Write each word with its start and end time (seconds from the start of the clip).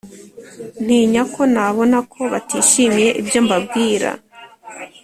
ntinya 0.85 1.23
ko 1.33 1.41
nabona 1.53 1.97
ko 2.11 2.19
batishimiye 2.31 3.09
ibyo 3.21 3.39
mbabwira 3.45 4.09